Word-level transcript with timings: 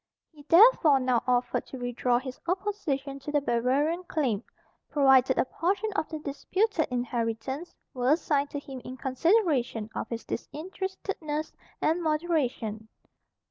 He 0.31 0.41
therefore 0.49 0.99
now 0.99 1.21
offered 1.27 1.67
to 1.67 1.77
withdraw 1.77 2.17
his 2.17 2.39
opposition 2.47 3.19
to 3.19 3.31
the 3.31 3.39
Bavarian 3.39 4.03
claim, 4.05 4.43
provided 4.89 5.37
a 5.37 5.45
portion 5.45 5.93
of 5.93 6.09
the 6.09 6.17
disputed 6.17 6.87
inheritance 6.89 7.75
were 7.93 8.13
assigned 8.13 8.49
to 8.49 8.57
him 8.59 8.81
in 8.83 8.97
consideration 8.97 9.91
of 9.93 10.09
his 10.09 10.25
disinterestedness 10.25 11.53
and 11.83 12.01
moderation. 12.01 12.87